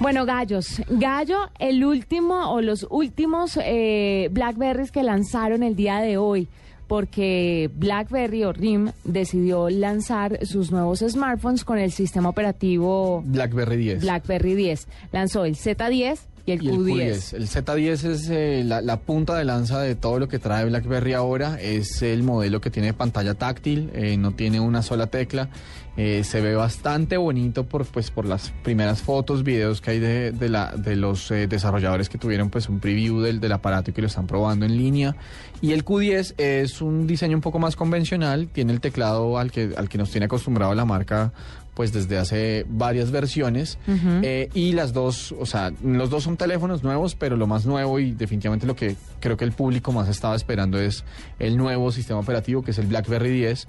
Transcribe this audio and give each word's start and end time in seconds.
Bueno, 0.00 0.26
gallos. 0.26 0.82
Gallo, 0.88 1.50
el 1.58 1.84
último 1.84 2.52
o 2.52 2.60
los 2.60 2.86
últimos 2.90 3.58
eh, 3.62 4.28
Blackberries 4.32 4.90
que 4.90 5.02
lanzaron 5.02 5.62
el 5.62 5.76
día 5.76 5.98
de 6.00 6.16
hoy. 6.16 6.48
Porque 6.88 7.70
BlackBerry 7.74 8.44
o 8.44 8.52
RIM 8.52 8.90
decidió 9.04 9.70
lanzar 9.70 10.44
sus 10.44 10.70
nuevos 10.70 10.98
smartphones 10.98 11.64
con 11.64 11.78
el 11.78 11.90
sistema 11.90 12.28
operativo 12.28 13.22
BlackBerry 13.24 13.76
10. 13.76 14.00
BlackBerry 14.02 14.54
10. 14.54 14.88
Lanzó 15.10 15.44
el 15.46 15.54
Z10 15.56 16.18
y 16.46 16.52
el 16.52 16.62
Y 16.62 16.68
el 16.68 16.76
Q10. 16.76 16.84
Q10. 16.84 17.34
El 17.34 17.48
Z10 17.48 18.10
es 18.10 18.28
eh, 18.30 18.62
la, 18.64 18.80
la 18.80 19.00
punta 19.00 19.36
de 19.36 19.44
lanza 19.44 19.80
de 19.80 19.94
todo 19.94 20.18
lo 20.18 20.28
que 20.28 20.38
trae 20.38 20.64
BlackBerry 20.64 21.12
ahora. 21.12 21.60
Es 21.60 22.02
el 22.02 22.22
modelo 22.22 22.60
que 22.60 22.70
tiene 22.70 22.92
pantalla 22.92 23.34
táctil, 23.34 23.90
eh, 23.94 24.16
no 24.16 24.32
tiene 24.32 24.60
una 24.60 24.82
sola 24.82 25.06
tecla. 25.06 25.48
Eh, 25.94 26.24
se 26.24 26.40
ve 26.40 26.54
bastante 26.54 27.18
bonito 27.18 27.64
por, 27.64 27.84
pues, 27.84 28.10
por 28.10 28.24
las 28.24 28.50
primeras 28.62 29.02
fotos, 29.02 29.42
videos 29.44 29.82
que 29.82 29.90
hay 29.90 29.98
de, 29.98 30.32
de 30.32 30.48
la, 30.48 30.72
de 30.74 30.96
los 30.96 31.30
eh, 31.30 31.46
desarrolladores 31.46 32.08
que 32.08 32.16
tuvieron 32.16 32.48
pues, 32.48 32.70
un 32.70 32.80
preview 32.80 33.20
del, 33.20 33.40
del 33.40 33.52
aparato 33.52 33.90
y 33.90 33.94
que 33.94 34.00
lo 34.00 34.06
están 34.06 34.26
probando 34.26 34.64
en 34.64 34.74
línea. 34.78 35.14
Y 35.60 35.72
el 35.72 35.84
Q10 35.84 36.34
es 36.38 36.80
un 36.80 37.06
diseño 37.06 37.36
un 37.36 37.42
poco 37.42 37.58
más 37.58 37.76
convencional, 37.76 38.48
tiene 38.48 38.72
el 38.72 38.80
teclado 38.80 39.36
al 39.36 39.52
que, 39.52 39.74
al 39.76 39.90
que 39.90 39.98
nos 39.98 40.10
tiene 40.10 40.24
acostumbrado 40.24 40.74
la 40.74 40.86
marca 40.86 41.32
pues 41.74 41.92
desde 41.92 42.18
hace 42.18 42.66
varias 42.68 43.10
versiones 43.10 43.78
Eh, 44.22 44.48
y 44.54 44.72
las 44.72 44.92
dos, 44.92 45.32
o 45.38 45.46
sea, 45.46 45.72
los 45.82 46.10
dos 46.10 46.24
son 46.24 46.36
teléfonos 46.36 46.82
nuevos, 46.82 47.14
pero 47.14 47.36
lo 47.36 47.46
más 47.46 47.64
nuevo 47.66 47.98
y 47.98 48.12
definitivamente 48.12 48.66
lo 48.66 48.76
que 48.76 48.96
creo 49.20 49.36
que 49.36 49.44
el 49.44 49.52
público 49.52 49.92
más 49.92 50.08
estaba 50.08 50.36
esperando 50.36 50.78
es 50.78 51.04
el 51.38 51.56
nuevo 51.56 51.90
sistema 51.92 52.20
operativo 52.20 52.62
que 52.62 52.72
es 52.72 52.78
el 52.78 52.86
BlackBerry 52.86 53.30
10, 53.30 53.68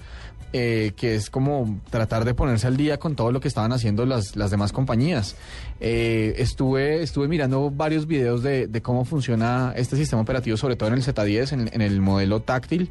eh, 0.55 0.91
que 0.95 1.15
es 1.15 1.29
como 1.29 1.81
tratar 1.89 2.25
de 2.25 2.33
ponerse 2.33 2.67
al 2.67 2.77
día 2.77 2.99
con 2.99 3.15
todo 3.15 3.31
lo 3.31 3.39
que 3.39 3.47
estaban 3.47 3.71
haciendo 3.71 4.05
las, 4.05 4.35
las 4.35 4.51
demás 4.51 4.71
compañías. 4.71 5.35
Eh, 5.79 6.35
estuve, 6.37 7.01
estuve 7.01 7.27
mirando 7.27 7.71
varios 7.71 8.05
videos 8.05 8.43
de, 8.43 8.67
de 8.67 8.81
cómo 8.81 9.05
funciona 9.05 9.73
este 9.75 9.95
sistema 9.95 10.21
operativo, 10.21 10.57
sobre 10.57 10.75
todo 10.75 10.89
en 10.89 10.95
el 10.95 11.03
Z10, 11.03 11.53
en, 11.53 11.69
en 11.73 11.81
el 11.81 12.01
modelo 12.01 12.41
táctil. 12.41 12.89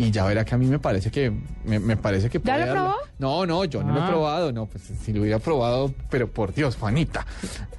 Y 0.00 0.10
ya 0.10 0.24
verá 0.24 0.44
que 0.44 0.54
a 0.54 0.58
mí 0.58 0.66
me 0.66 0.78
parece 0.78 1.10
que 1.10 1.30
me, 1.64 1.78
me 1.78 1.96
parece 1.96 2.30
que 2.30 2.40
¿Ya 2.42 2.56
lo 2.64 2.72
probó? 2.72 2.94
No, 3.18 3.44
no, 3.44 3.64
yo 3.66 3.82
no 3.82 3.92
lo 3.92 4.00
he 4.00 4.02
Ah. 4.02 4.08
probado, 4.08 4.50
no, 4.52 4.64
pues 4.66 4.84
si 5.02 5.12
lo 5.12 5.20
hubiera 5.20 5.38
probado, 5.38 5.92
pero 6.08 6.26
por 6.28 6.54
Dios, 6.54 6.76
Juanita. 6.76 7.26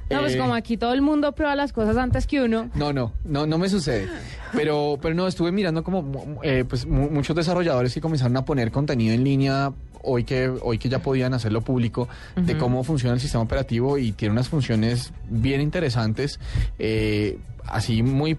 No, 0.10 0.20
pues 0.20 0.36
Eh, 0.36 0.38
como 0.38 0.54
aquí 0.54 0.78
todo 0.78 0.94
el 0.94 1.02
mundo 1.02 1.32
prueba 1.32 1.56
las 1.56 1.74
cosas 1.74 1.98
antes 1.98 2.28
que 2.28 2.42
uno. 2.42 2.70
no, 2.76 2.94
no, 2.94 3.14
no, 3.24 3.48
no 3.48 3.58
me 3.58 3.70
sucede. 3.70 4.08
Pero, 4.54 5.00
pero 5.02 5.16
no, 5.16 5.26
estuve 5.28 5.52
mirando 5.52 5.84
como 5.84 6.02
mu- 6.04 6.40
eh, 6.44 6.64
pues, 6.68 6.86
mu- 6.86 7.10
muchos 7.10 7.36
desarrolladores 7.36 7.94
que 7.94 8.02
comenzaron 8.02 8.36
a 8.38 8.46
poner 8.46 8.72
contenido 8.72 9.14
en 9.16 9.24
línea 9.24 9.72
hoy 10.04 10.24
que, 10.24 10.48
hoy 10.62 10.78
que 10.80 10.90
ya 10.90 11.00
podían 11.00 11.34
hacerlo 11.36 11.62
público 11.62 12.08
de 12.36 12.58
cómo 12.58 12.84
funciona 12.84 13.14
el 13.14 13.22
sistema 13.22 13.44
operativo 13.44 13.98
y 14.00 14.12
tiene 14.12 14.32
unas 14.34 14.50
funciones 14.50 15.14
bien 15.30 15.62
interesantes. 15.62 16.40
eh, 16.80 17.38
así 17.68 18.04
muy, 18.04 18.38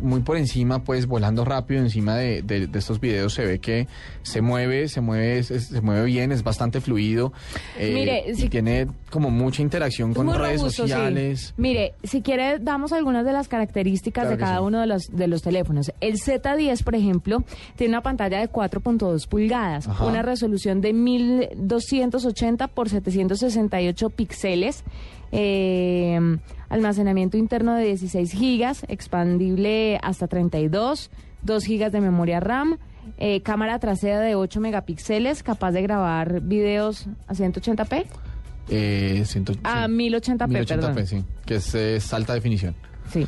muy 0.00 0.20
por 0.20 0.36
encima, 0.36 0.84
pues 0.84 1.06
volando 1.06 1.44
rápido 1.44 1.80
encima 1.80 2.16
de, 2.16 2.42
de- 2.42 2.66
de 2.66 2.78
estos 2.78 3.00
videos 3.00 3.34
se 3.34 3.44
ve 3.44 3.58
que 3.58 3.86
se 4.22 4.40
mueve, 4.40 4.88
se 4.88 5.00
mueve, 5.00 5.42
se 5.42 5.80
mueve 5.80 6.04
bien, 6.06 6.32
es 6.32 6.42
bastante 6.42 6.80
fluido. 6.80 7.32
eh, 7.78 7.92
Mire, 7.94 8.24
y 8.30 8.34
si- 8.34 8.48
tiene 8.48 8.86
como 9.10 9.30
mucha 9.30 9.62
interacción 9.62 10.14
con 10.14 10.26
redes 10.32 10.58
robusto, 10.60 10.70
sí. 10.70 10.76
sociales. 10.90 11.54
Mire, 11.56 11.94
si 12.04 12.22
quiere, 12.22 12.58
damos 12.58 12.92
algunas 12.92 13.24
de 13.24 13.32
las 13.32 13.48
características 13.48 14.22
Claro 14.24 14.36
de 14.36 14.40
cada 14.42 14.58
sí. 14.58 14.64
uno 14.64 14.80
de 14.80 14.86
los, 14.86 15.02
de 15.14 15.26
los 15.26 15.42
teléfonos. 15.42 15.92
El 16.00 16.14
Z10, 16.18 16.82
por 16.84 16.94
ejemplo, 16.94 17.44
tiene 17.76 17.94
una 17.94 18.02
pantalla 18.02 18.38
de 18.40 18.48
4.2 18.50 19.26
pulgadas, 19.26 19.88
Ajá. 19.88 20.04
una 20.04 20.22
resolución 20.22 20.80
de 20.80 20.92
1280 20.92 22.68
por 22.68 22.88
768 22.88 24.10
píxeles, 24.10 24.84
eh, 25.32 26.18
almacenamiento 26.70 27.36
interno 27.36 27.74
de 27.74 27.84
16 27.84 28.32
gigas, 28.32 28.84
expandible 28.88 29.98
hasta 30.02 30.26
32, 30.28 31.10
2 31.42 31.64
gigas 31.64 31.92
de 31.92 32.00
memoria 32.00 32.40
RAM. 32.40 32.78
eh, 33.18 33.40
cámara 33.42 33.78
trasera 33.78 34.20
de 34.20 34.34
8 34.34 34.60
megapíxeles, 34.60 35.42
capaz 35.42 35.72
de 35.72 35.82
grabar 35.82 36.40
videos 36.40 37.06
a 37.26 37.34
180p. 37.34 38.06
Eh, 38.68 39.22
ciento- 39.26 39.52
A 39.64 39.86
sí. 39.86 39.92
1080p, 39.92 40.48
1080p, 40.48 40.66
perdón. 40.94 41.06
sí, 41.06 41.24
que 41.44 41.56
es, 41.56 41.74
es 41.74 42.12
alta 42.14 42.34
definición. 42.34 42.74
Sí. 43.10 43.26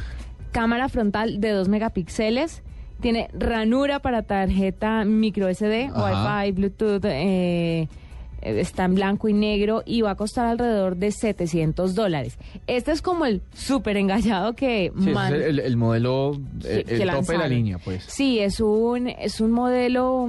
Cámara 0.53 0.89
frontal 0.89 1.41
de 1.41 1.51
2 1.51 1.69
megapíxeles. 1.69 2.63
Tiene 3.01 3.29
ranura 3.37 3.99
para 3.99 4.23
tarjeta 4.23 5.05
micro 5.05 5.49
SD. 5.49 5.91
Wi-Fi, 5.91 6.53
Bluetooth. 6.53 7.05
eh, 7.07 7.89
está 8.43 8.85
en 8.85 8.95
blanco 8.95 9.29
y 9.29 9.33
negro 9.33 9.83
y 9.87 10.03
va 10.03 10.11
a 10.13 10.15
costar 10.17 10.47
alrededor 10.47 10.97
de 10.97 11.11
700 11.13 11.95
dólares. 11.95 12.39
Este 12.67 12.93
es 12.93 13.03
como 13.03 13.25
el 13.27 13.41
súper 13.55 13.97
engallado 13.97 14.55
que... 14.55 14.93
Sí, 14.97 15.01
ese 15.03 15.11
man- 15.13 15.35
es 15.35 15.43
el, 15.43 15.59
el 15.61 15.77
modelo, 15.77 16.41
eh, 16.65 16.85
que 16.87 17.03
el 17.03 17.11
tope 17.11 17.33
de 17.33 17.39
la 17.39 17.49
línea, 17.49 17.79
pues. 17.79 18.05
Sí, 18.07 18.39
es 18.39 18.61
un, 18.61 19.09
es 19.09 19.41
un 19.41 19.53
modelo 19.53 20.29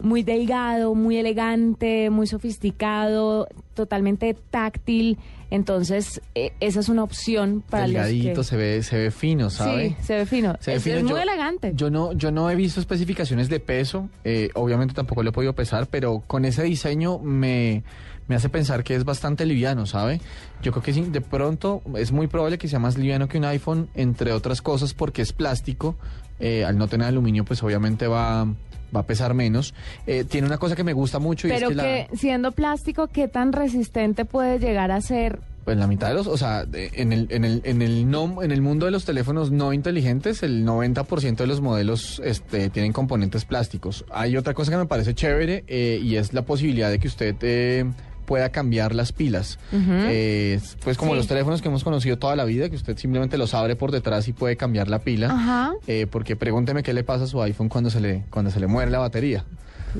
muy 0.00 0.22
delgado, 0.22 0.94
muy 0.94 1.16
elegante, 1.16 2.10
muy 2.10 2.26
sofisticado, 2.26 3.48
totalmente 3.74 4.34
táctil. 4.50 5.18
Entonces, 5.50 6.20
eh, 6.34 6.52
esa 6.60 6.80
es 6.80 6.88
una 6.88 7.04
opción 7.04 7.62
para 7.70 7.86
Delgadito, 7.86 8.28
los 8.38 8.38
que... 8.38 8.44
se 8.50 8.56
ve, 8.56 8.82
se 8.82 8.98
ve 8.98 9.10
fino, 9.12 9.48
¿sabe? 9.48 9.90
Sí, 9.90 9.96
se 10.04 10.16
ve 10.16 10.26
fino. 10.26 10.56
Se 10.60 10.72
ve 10.72 10.76
es, 10.78 10.82
fino. 10.82 10.96
es 10.96 11.02
muy 11.04 11.12
Yo- 11.12 11.18
elegante. 11.18 11.72
Yo 11.74 11.88
no, 11.88 12.12
yo 12.12 12.32
no 12.32 12.50
he 12.50 12.56
visto 12.56 12.80
especificaciones 12.80 13.48
de 13.48 13.60
peso, 13.60 14.08
eh, 14.24 14.50
obviamente 14.54 14.92
tampoco 14.94 15.22
lo 15.22 15.30
he 15.30 15.32
podido 15.32 15.54
pesar, 15.54 15.86
pero 15.86 16.22
con 16.26 16.44
ese 16.44 16.64
diseño 16.64 17.20
me, 17.20 17.84
me 18.26 18.34
hace 18.34 18.48
pensar 18.48 18.82
que 18.82 18.96
es 18.96 19.04
bastante 19.04 19.46
liviano, 19.46 19.86
¿sabe? 19.86 20.20
Yo 20.62 20.72
creo 20.72 20.82
que 20.82 20.92
sí, 20.92 21.02
de 21.02 21.20
pronto 21.20 21.80
es 21.96 22.10
muy 22.10 22.26
probable 22.26 22.58
que 22.58 22.66
sea 22.66 22.80
más 22.80 22.98
liviano 22.98 23.28
que 23.28 23.38
un 23.38 23.44
iPhone, 23.44 23.88
entre 23.94 24.32
otras 24.32 24.60
cosas 24.62 24.94
porque 24.94 25.22
es 25.22 25.32
plástico, 25.32 25.94
eh, 26.40 26.64
al 26.64 26.76
no 26.76 26.88
tener 26.88 27.06
aluminio 27.06 27.44
pues 27.44 27.62
obviamente 27.62 28.08
va, 28.08 28.48
va 28.94 29.00
a 29.00 29.06
pesar 29.06 29.34
menos. 29.34 29.74
Eh, 30.06 30.24
tiene 30.24 30.46
una 30.46 30.58
cosa 30.58 30.76
que 30.76 30.84
me 30.84 30.92
gusta 30.92 31.18
mucho 31.18 31.46
y 31.46 31.50
Pero 31.50 31.70
es 31.70 31.76
que, 31.76 31.82
que, 31.82 32.08
la... 32.12 32.18
siendo 32.18 32.52
plástico, 32.52 33.06
¿qué 33.08 33.28
tan 33.28 33.52
resistente 33.52 34.24
puede 34.24 34.58
llegar 34.58 34.90
a 34.90 35.00
ser? 35.00 35.40
Pues 35.64 35.76
la 35.76 35.88
mitad 35.88 36.06
de 36.08 36.14
los, 36.14 36.28
o 36.28 36.36
sea, 36.36 36.64
de- 36.64 36.92
en 36.94 37.12
el, 37.12 37.26
en 37.30 37.44
el, 37.44 37.60
en 37.64 37.82
el 37.82 38.08
no, 38.08 38.40
en 38.44 38.52
el 38.52 38.62
mundo 38.62 38.86
de 38.86 38.92
los 38.92 39.04
teléfonos 39.04 39.50
no 39.50 39.72
inteligentes, 39.72 40.44
el 40.44 40.64
90% 40.64 41.36
de 41.38 41.46
los 41.48 41.60
modelos 41.60 42.22
este, 42.24 42.70
tienen 42.70 42.92
componentes 42.92 43.44
plásticos. 43.44 44.04
Hay 44.12 44.36
otra 44.36 44.54
cosa 44.54 44.70
que 44.70 44.76
me 44.76 44.86
parece 44.86 45.12
chévere 45.14 45.64
eh, 45.66 45.98
y 46.00 46.14
es 46.16 46.32
la 46.32 46.42
posibilidad 46.42 46.88
de 46.88 47.00
que 47.00 47.08
usted 47.08 47.34
eh, 47.40 47.84
pueda 48.26 48.50
cambiar 48.50 48.94
las 48.94 49.12
pilas. 49.12 49.58
Eh, 49.72 50.60
pues 50.84 50.98
como 50.98 51.12
Sí. 51.12 51.16
los 51.18 51.26
teléfonos 51.28 51.62
que 51.62 51.68
hemos 51.68 51.84
conocido 51.84 52.18
toda 52.18 52.36
la 52.36 52.44
vida, 52.44 52.68
que 52.68 52.76
usted 52.76 52.98
simplemente 52.98 53.38
los 53.38 53.54
abre 53.54 53.76
por 53.76 53.92
detrás 53.92 54.28
y 54.28 54.32
puede 54.32 54.56
cambiar 54.56 54.88
la 54.88 54.98
pila. 54.98 55.28
Ajá. 55.30 55.72
Eh, 55.86 56.06
porque 56.10 56.36
pregúnteme 56.36 56.82
qué 56.82 56.92
le 56.92 57.04
pasa 57.04 57.24
a 57.24 57.26
su 57.28 57.40
iPhone 57.40 57.68
cuando 57.68 57.88
se 57.90 58.00
le, 58.00 58.24
cuando 58.30 58.50
se 58.50 58.60
le 58.60 58.66
muere 58.66 58.90
la 58.90 58.98
batería. 58.98 59.44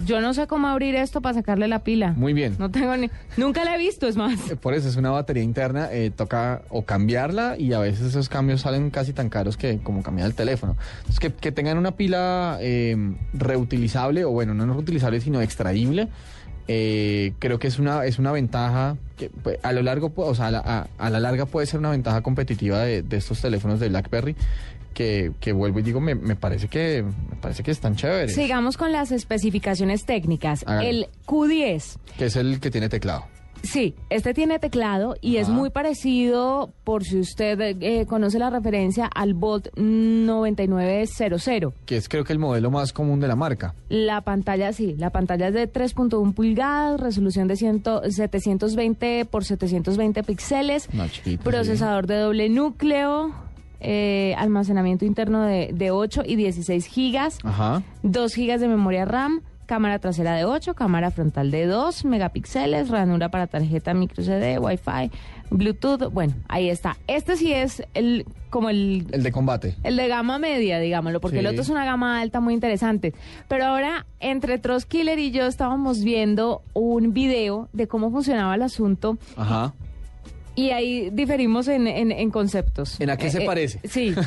Yo 0.05 0.21
no 0.21 0.35
sé 0.35 0.47
cómo 0.47 0.67
abrir 0.69 0.95
esto 0.95 1.23
para 1.23 1.37
sacarle 1.37 1.69
la 1.69 1.79
pila. 1.79 2.13
Muy 2.13 2.35
bien. 2.35 2.57
No 2.59 2.71
tengo 2.71 2.95
ni... 2.99 3.09
Nunca 3.39 3.65
la 3.65 3.77
he 3.77 3.79
visto, 3.79 4.07
es 4.07 4.17
más. 4.17 4.51
Eh, 4.51 4.57
Por 4.57 4.75
eso 4.75 4.89
es 4.91 4.97
una 4.97 5.11
batería 5.11 5.43
interna, 5.43 5.89
eh, 5.91 6.11
toca 6.15 6.61
o 6.69 6.85
cambiarla 6.85 7.57
y 7.59 7.73
a 7.73 7.79
veces 7.79 8.09
esos 8.09 8.29
cambios 8.29 8.61
salen 8.61 8.91
casi 8.91 9.15
tan 9.15 9.31
caros 9.31 9.57
que 9.57 9.79
como 9.79 10.03
cambiar 10.03 10.27
el 10.27 10.35
teléfono. 10.35 10.77
Entonces 10.99 11.19
que, 11.21 11.33
que 11.33 11.51
tengan 11.51 11.79
una 11.79 11.93
pila 11.93 12.59
eh, 12.61 12.95
reutilizable 13.33 14.27
o 14.27 14.33
bueno, 14.33 14.53
no 14.53 14.71
reutilizable 14.71 15.19
sino 15.23 15.41
extraíble, 15.41 16.09
eh, 16.69 17.33
creo 17.39 17.59
que 17.59 17.69
es 17.69 17.79
una 17.79 18.05
es 18.05 18.19
una 18.19 18.33
ventaja 18.33 18.97
que 19.17 19.31
pues, 19.31 19.59
a 19.63 19.73
lo 19.73 19.83
largo, 19.83 20.13
o 20.17 20.35
sea, 20.35 20.49
a 20.49 20.51
la, 20.51 20.59
a- 20.59 20.89
a 20.99 21.11
la 21.11 21.21
larga 21.21 21.47
puede 21.47 21.67
ser 21.67 21.81
una 21.81 21.91
ventaja 21.91 22.21
competitiva 22.23 22.81
de, 22.81 23.03
de 23.03 23.17
estos 23.17 23.41
teléfonos 23.41 23.81
de 23.81 23.89
BlackBerry. 23.89 24.37
Que, 24.95 25.33
que 25.41 25.53
vuelvo 25.53 25.79
y 25.81 25.83
digo, 25.83 26.01
me, 26.01 26.15
me 26.15 26.37
parece 26.37 26.69
que 26.69 27.03
me 27.03 27.37
parece 27.37 27.63
que 27.63 27.71
están 27.71 27.97
chéveres. 27.97 28.35
Sigamos 28.35 28.79
con 28.79 28.93
las 28.93 29.13
especificaciones 29.13 30.07
técnicas. 30.07 30.65
El 30.67 31.09
Q10. 31.27 31.97
Que 32.17 32.25
es 32.25 32.37
el 32.37 32.61
que 32.61 32.71
tiene 32.71 32.89
teclado. 32.89 33.27
Sí, 33.67 33.95
este 34.11 34.33
tiene 34.33 34.59
teclado 34.61 35.17
y 35.21 35.37
es 35.39 35.49
muy 35.49 35.71
parecido, 35.71 36.71
por 36.85 37.03
si 37.05 37.19
usted 37.19 37.61
eh, 37.81 38.07
conoce 38.07 38.39
la 38.39 38.49
referencia, 38.49 39.07
al 39.07 39.35
Bolt 39.35 39.69
9900. 39.77 41.75
Que 41.85 41.97
es 41.97 42.09
creo 42.09 42.23
que 42.25 42.33
el 42.33 42.39
modelo 42.39 42.71
más 42.71 42.93
común 42.93 43.19
de 43.19 43.27
la 43.27 43.35
marca. 43.35 43.75
La 43.89 44.21
pantalla, 44.21 44.73
sí, 44.73 44.95
la 44.97 45.11
pantalla 45.11 45.49
es 45.49 45.55
de 45.55 45.71
3.1 45.71 46.33
pulgadas, 46.33 47.01
resolución 47.01 47.49
de 47.49 47.57
100 47.57 47.83
720 48.11 49.25
por 49.25 49.45
720 49.45 50.23
píxeles, 50.23 50.89
procesador 51.43 52.07
de 52.07 52.19
doble 52.19 52.49
núcleo, 52.49 53.33
eh, 53.81 54.35
almacenamiento 54.39 55.05
interno 55.05 55.43
de, 55.43 55.71
de 55.75 55.91
8 55.91 56.23
y 56.25 56.37
16 56.37 56.87
gigas, 56.87 57.39
Ajá. 57.43 57.83
2 58.05 58.33
gigas 58.33 58.61
de 58.61 58.69
memoria 58.69 59.05
RAM, 59.05 59.43
cámara 59.67 59.99
trasera 59.99 60.35
de 60.35 60.45
8, 60.45 60.75
cámara 60.75 61.11
frontal 61.11 61.51
de 61.51 61.67
2 61.67 62.05
megapíxeles, 62.05 62.89
ranura 62.89 63.29
para 63.29 63.47
tarjeta 63.47 63.93
micro 63.95 64.23
CD, 64.25 64.59
Wi-Fi, 64.59 65.11
Bluetooth. 65.51 66.11
Bueno, 66.13 66.35
ahí 66.49 66.69
está. 66.71 66.97
Este 67.07 67.37
sí 67.37 67.53
es 67.53 67.83
el 67.95 68.25
como 68.51 68.71
el 68.71 69.07
El 69.13 69.23
de 69.23 69.33
combate. 69.33 69.75
el 69.83 69.97
de 69.97 70.09
gama 70.09 70.39
media, 70.39 70.79
digámoslo, 70.79 71.21
porque 71.21 71.41
el 71.41 71.47
otro 71.47 71.61
es 71.61 71.69
una 71.69 71.85
gama 71.85 72.21
alta 72.21 72.41
muy 72.41 72.55
interesante. 72.55 73.13
Pero 73.49 73.67
ahora, 73.67 74.07
entre 74.21 74.59
Troskiller 74.59 75.19
y 75.19 75.31
yo 75.33 75.47
estábamos 75.47 76.03
viendo 76.03 76.63
un 76.73 77.13
video 77.13 77.69
de 77.73 77.87
cómo 77.87 78.11
funcionaba 78.11 78.55
el 78.55 78.63
asunto 78.63 79.19
Ajá. 79.37 79.75
y 80.55 80.71
ahí 80.71 81.11
diferimos 81.11 81.69
en, 81.69 81.87
en- 81.87 82.13
en 82.13 82.31
conceptos. 82.31 82.99
¿En 83.01 83.11
a 83.11 83.17
qué 83.17 83.31
se 83.31 83.43
parece? 83.43 83.81
Sí. 83.85 84.15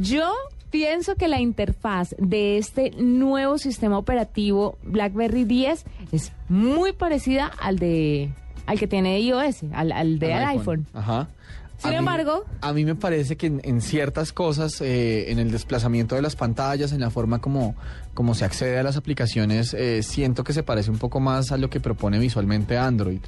Yo 0.00 0.32
pienso 0.74 1.14
que 1.14 1.28
la 1.28 1.40
interfaz 1.40 2.16
de 2.18 2.58
este 2.58 2.90
nuevo 2.98 3.58
sistema 3.58 3.96
operativo 3.96 4.76
BlackBerry 4.82 5.44
10 5.44 5.84
es 6.10 6.32
muy 6.48 6.92
parecida 6.92 7.46
al 7.60 7.78
de 7.78 8.30
al 8.66 8.80
que 8.80 8.88
tiene 8.88 9.20
iOS, 9.20 9.62
al, 9.72 9.92
al 9.92 10.18
de 10.18 10.32
Al 10.34 10.58
iPhone. 10.58 10.86
Ajá. 10.92 11.28
Sin 11.78 11.88
A 11.88 11.90
mí- 11.92 11.96
embargo- 11.98 12.44
a 12.60 12.72
mí 12.72 12.84
me 12.84 12.96
parece 12.96 13.36
que 13.36 13.46
en, 13.46 13.60
en 13.62 13.80
ciertas 13.82 14.32
cosas, 14.32 14.80
eh, 14.80 15.30
en 15.30 15.38
el 15.38 15.52
desplazamiento 15.52 16.16
de 16.16 16.22
las 16.22 16.34
pantallas, 16.34 16.90
en 16.92 16.98
la 17.00 17.10
forma 17.10 17.40
como, 17.40 17.76
como 18.14 18.34
se 18.34 18.44
accede 18.44 18.78
a 18.78 18.82
las 18.82 18.96
aplicaciones, 18.96 19.74
eh, 19.74 20.02
siento 20.02 20.44
que 20.44 20.52
se 20.52 20.62
parece 20.62 20.90
un 20.90 20.98
poco 20.98 21.20
más 21.20 21.52
a 21.52 21.56
lo 21.58 21.68
que 21.68 21.80
propone 21.80 22.18
visualmente 22.18 22.78
Android. 22.78 23.20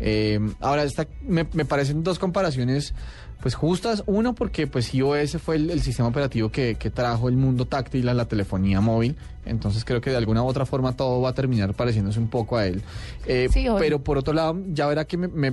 Eh, 0.00 0.40
ahora, 0.60 0.82
esta, 0.82 1.06
me, 1.22 1.46
me 1.52 1.64
parecen 1.64 2.02
dos 2.02 2.18
comparaciones 2.18 2.94
pues 3.40 3.54
justas. 3.54 4.02
Uno, 4.06 4.34
porque 4.34 4.66
pues 4.66 4.92
iOS 4.94 5.36
fue 5.36 5.56
el, 5.56 5.70
el 5.70 5.82
sistema 5.82 6.08
operativo 6.08 6.50
que, 6.50 6.76
que 6.76 6.90
trajo 6.90 7.28
el 7.28 7.36
mundo 7.36 7.66
táctil 7.66 8.08
a 8.08 8.14
la 8.14 8.24
telefonía 8.24 8.80
móvil. 8.80 9.16
Entonces 9.44 9.84
creo 9.84 10.00
que 10.00 10.08
de 10.10 10.16
alguna 10.16 10.42
u 10.42 10.46
otra 10.46 10.64
forma 10.64 10.96
todo 10.96 11.20
va 11.20 11.28
a 11.28 11.34
terminar 11.34 11.74
pareciéndose 11.74 12.18
un 12.18 12.28
poco 12.28 12.56
a 12.56 12.66
él. 12.66 12.82
Eh, 13.26 13.48
Sí, 13.52 13.66
pero 13.78 14.02
por 14.02 14.16
otro 14.16 14.32
lado, 14.32 14.58
ya 14.72 14.86
verá 14.86 15.04
que 15.04 15.18
me, 15.18 15.28
me- 15.28 15.52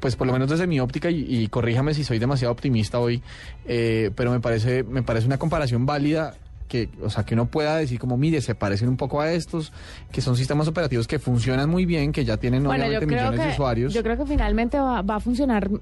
pues 0.00 0.16
por 0.16 0.26
lo 0.26 0.32
menos 0.32 0.50
desde 0.50 0.66
mi 0.66 0.80
óptica, 0.80 1.10
y, 1.10 1.24
y 1.28 1.46
corríjame 1.46 1.94
si 1.94 2.02
soy 2.02 2.18
demasiado 2.18 2.50
optimista 2.52 2.98
hoy, 2.98 3.22
eh, 3.66 4.10
pero 4.16 4.32
me 4.32 4.40
parece, 4.40 4.82
me 4.82 5.04
parece 5.04 5.26
una 5.26 5.38
comparación 5.38 5.86
válida 5.86 6.34
que, 6.72 6.88
o 7.04 7.10
sea, 7.10 7.22
que 7.24 7.34
uno 7.34 7.44
pueda 7.44 7.76
decir 7.76 7.98
como, 7.98 8.16
mire, 8.16 8.40
se 8.40 8.54
parecen 8.54 8.88
un 8.88 8.96
poco 8.96 9.20
a 9.20 9.30
estos, 9.30 9.74
que 10.10 10.22
son 10.22 10.38
sistemas 10.38 10.66
operativos 10.68 11.06
que 11.06 11.18
funcionan 11.18 11.68
muy 11.68 11.84
bien, 11.84 12.12
que 12.12 12.24
ya 12.24 12.38
tienen 12.38 12.64
Bueno, 12.64 12.86
obviamente 12.86 13.04
millones 13.14 13.44
de 13.44 13.48
usuarios. 13.50 13.92
yo 13.92 14.02
creo 14.02 14.16
que 14.16 14.24
finalmente 14.24 14.78
va, 14.78 15.02
va 15.02 15.16
a 15.16 15.20
funcionar 15.20 15.68
mm, 15.68 15.78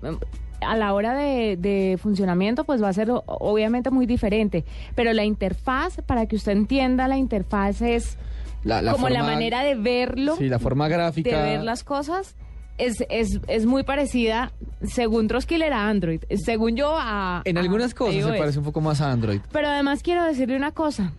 a 0.62 0.76
la 0.76 0.92
hora 0.92 1.14
de, 1.14 1.56
de 1.56 1.96
funcionamiento, 2.02 2.64
pues 2.64 2.82
va 2.82 2.88
a 2.88 2.92
ser 2.92 3.08
obviamente 3.25 3.90
muy 3.92 4.04
diferente. 4.06 4.64
Pero 4.96 5.12
la 5.12 5.22
interfaz, 5.25 5.98
para 6.06 6.26
que 6.26 6.34
usted 6.34 6.50
entienda, 6.52 7.06
la 7.06 7.19
interfaz 7.19 7.81
es 7.82 8.16
La- 8.64 8.82
la 8.82 8.90
como 8.90 9.08
la 9.08 9.22
manera 9.22 9.62
de 9.62 9.76
verlo, 9.76 10.34
Sí, 10.36 10.48
la 10.48 10.58
forma 10.58 10.88
gráfica. 10.88 11.31
de 11.44 11.50
ver 11.52 11.62
las 11.62 11.84
cosas. 11.84 12.34
Es, 12.81 13.05
es, 13.11 13.41
es 13.47 13.67
muy 13.67 13.82
parecida, 13.82 14.53
según 14.82 15.29
Troskiller, 15.29 15.73
a 15.73 15.88
Android. 15.88 16.23
Según 16.44 16.77
yo, 16.77 16.94
a. 16.99 17.43
En 17.44 17.59
a 17.59 17.61
algunas 17.61 17.94
cosas 17.94 18.25
se 18.25 18.38
parece 18.38 18.59
un 18.59 18.65
poco 18.65 18.81
más 18.81 19.00
a 19.00 19.12
Android. 19.12 19.41
Pero 19.53 19.69
además 19.69 20.03
quiero 20.03 20.25
decirle 20.25 20.56
una 20.56 20.73
cosa. 20.73 21.12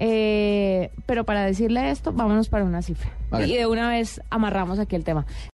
Eh, 0.00 0.92
pero 1.06 1.24
para 1.24 1.44
decirle 1.44 1.90
esto, 1.90 2.12
vámonos 2.12 2.48
para 2.48 2.64
una 2.64 2.82
cifra. 2.82 3.10
Vale. 3.30 3.48
Y 3.48 3.56
de 3.56 3.66
una 3.66 3.88
vez 3.90 4.20
amarramos 4.30 4.78
aquí 4.78 4.94
el 4.94 5.02
tema. 5.02 5.26